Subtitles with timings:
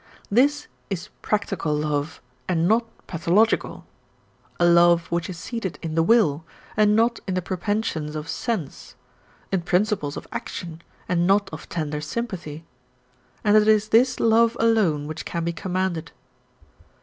[0.31, 3.85] This is practical love and not pathological
[4.59, 6.43] a love which is seated in the will,
[6.75, 8.95] and not in the propensions of sense
[9.51, 12.65] in principles of action and not of tender sympathy;
[13.43, 16.11] and it is this love alone which can be commanded.